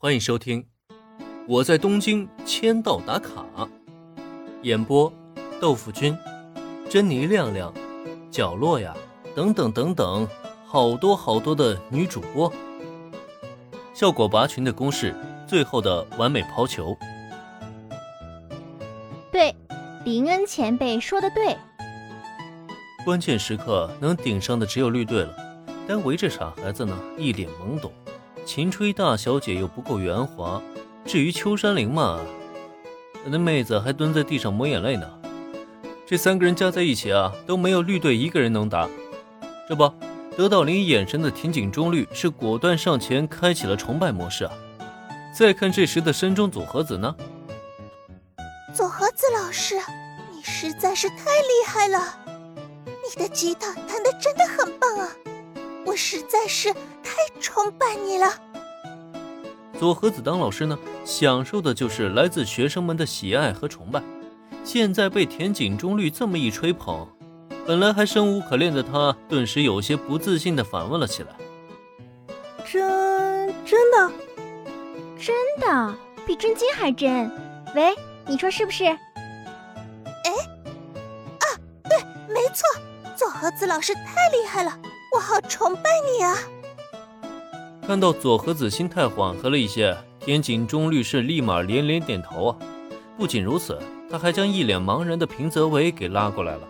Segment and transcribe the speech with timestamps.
[0.00, 0.62] 欢迎收听
[1.48, 3.44] 《我在东京签到打卡》，
[4.62, 5.12] 演播：
[5.60, 6.16] 豆腐君、
[6.88, 7.74] 珍妮亮亮、
[8.30, 8.94] 角落呀，
[9.34, 10.28] 等等等等，
[10.64, 12.52] 好多好多的女主播。
[13.92, 15.12] 效果拔群的攻势，
[15.48, 16.96] 最后的完美抛球。
[19.32, 19.52] 对，
[20.04, 21.58] 林恩前辈说的对。
[23.04, 25.34] 关键时刻能顶上的只有绿队了，
[25.88, 27.92] 但围着傻孩子呢，一脸懵懂。
[28.48, 30.58] 秦吹大小姐又不够圆滑，
[31.04, 32.18] 至于秋山玲嘛，
[33.26, 35.06] 那妹子还蹲在地上抹眼泪呢。
[36.06, 38.88] 这三个人加在一起啊，都没有绿队一个人能打。
[39.68, 39.92] 这不，
[40.34, 44.52] 得到林眼神的田井中绿是果断上前开启了崇拜模式啊。
[45.36, 47.14] 再看这时的山中组合子呢，
[48.74, 49.76] 组合子老师，
[50.34, 52.18] 你实在是太厉害了，
[52.86, 55.06] 你的吉他弹得真的很棒啊，
[55.84, 56.74] 我实在是。
[57.02, 58.26] 太崇拜你了，
[59.78, 64.02] 佐和子当老师呢，享受的就是来自学生们的喜爱和崇拜。
[64.62, 67.08] 现在被田井中律这么一吹捧，
[67.66, 71.30] 本来还生无可恋的他，顿时有些不自信的反问了起来
[72.70, 74.12] ：“真真的？
[75.18, 75.96] 真的？
[76.26, 77.30] 比真金还真？
[77.74, 80.30] 喂，你说是不是？”哎，
[81.40, 81.46] 啊，
[81.88, 82.66] 对，没错，
[83.16, 84.78] 佐和子老师太厉害了，
[85.14, 86.34] 我好崇拜你啊！
[87.86, 92.56] 看到佐和子心态缓和了一些，田井中律师立马连连点头啊！
[93.16, 93.78] 不仅如此，
[94.10, 96.68] 他还将一脸茫然的平泽唯给拉过来了。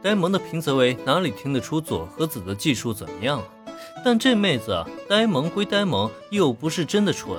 [0.00, 3.44] 呆萌的平泽唯哪里听得出佐和子的技术怎么样啊？
[4.04, 7.36] 但这妹子啊，呆萌归呆萌，又不是真的蠢。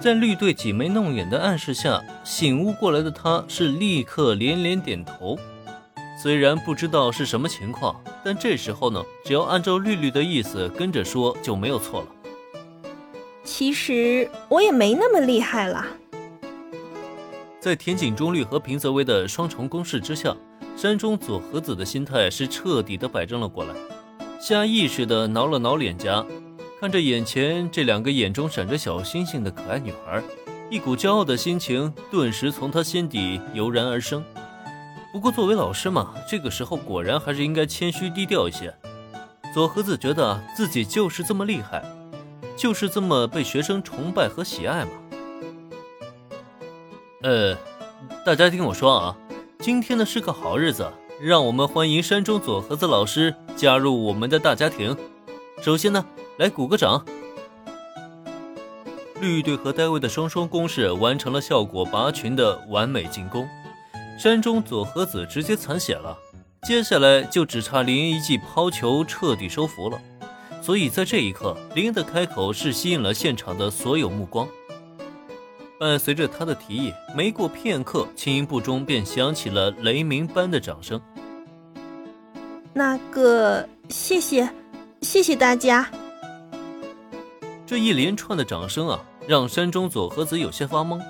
[0.00, 5.36] 在绿队挤眉弄眼的暗示下，醒悟过来的她是立刻连连点头。
[6.22, 12.06] 虽然不知道是什么情况，但这时候呢，只要按照绿绿的意思跟着说就没有错了。
[13.42, 15.84] 其实我也没那么厉害啦。
[17.58, 20.32] 在田井中绿和平泽唯的双重攻势之下，
[20.76, 23.74] 山中佐和子的心态是彻底的摆正了过来，
[24.40, 26.24] 下意识的挠了挠脸颊，
[26.80, 30.22] 看着眼前这两个眼中闪着小星星的可爱女孩，
[30.70, 34.22] 一股骄傲的心情顿时从她心底油然而生。
[35.12, 38.74] 不过作为老师嘛，这个时候果然还是应该谦虚低调一些。
[39.52, 41.84] 佐和子觉得自己就是这么厉害，
[42.56, 44.90] 就是这么被学生崇拜和喜爱嘛。
[47.20, 47.54] 呃，
[48.24, 49.16] 大家听我说啊，
[49.58, 50.90] 今天呢是个好日子，
[51.20, 54.96] 让我们欢迎山中佐和子老师加入我们的大家庭。
[55.60, 56.02] 首先呢，
[56.38, 57.04] 来鼓个掌。
[59.20, 63.46] 绿队和戴维的双双攻势完成了效果拔群的完美进攻。
[64.18, 66.16] 山中佐和子直接残血了，
[66.62, 70.00] 接下来就只差林一记抛球彻底收服了。
[70.60, 74.46] 所以在这一刻，林的开口是吸引了现场的所有目光。
[75.80, 81.00] 伴随着他的提议，没过片刻，轻音部中便响起了雷鸣般的掌声。
[82.72, 84.48] 那个，谢谢，
[85.00, 85.90] 谢谢大家。
[87.66, 91.02] 这一连串的掌声啊，让山中佐和子有些发懵。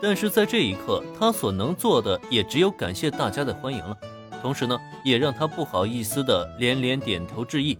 [0.00, 3.96] 但是在这一刻，他所能做的也只有感谢大家的欢迎了，
[4.42, 7.78] 同时呢，也让他不好意思的连连点头致意。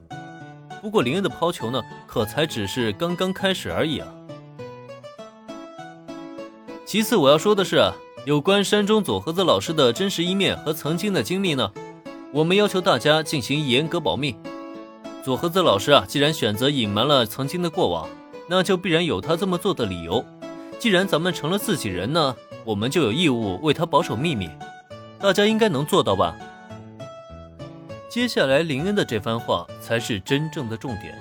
[0.81, 4.09] 不过林恩的抛球呢，可才只是刚刚开始而已啊。
[6.85, 7.93] 其次我要说的是，
[8.25, 11.71] 有关山中佐和子老师的真实一面和曾经的经历呢，
[12.33, 14.37] 我们要求大家进行严格保密。
[15.25, 18.09] 佐和子老师啊，既然选择隐瞒了曾经的过往，
[18.49, 20.25] 那就必然有他这么做的理由。
[20.79, 24.49] 既然咱们成了自己人呢，我们就有义务为他保守秘密，
[25.19, 26.37] 大家应该能做到吧？
[28.09, 31.19] 接下来林恩的这番话才是真正的重点。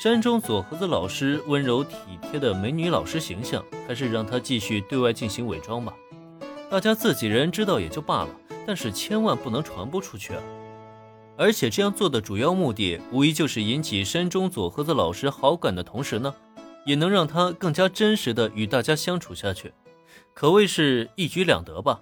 [0.00, 1.96] 山中佐和子老师温柔体
[2.30, 5.94] 贴的美女老师形象，还是让他继续对外进行伪装吧。
[6.68, 8.28] 大家自己人知道也就罢了，
[8.66, 10.42] 但是千万不能传播出去啊！
[11.36, 16.34] 而且这样做的主要目的，无疑就是引起山中佐和子老师好感的同时呢。
[16.84, 19.72] 也能让他更加真实的与大家相处下去，
[20.34, 22.00] 可谓是一举两得吧。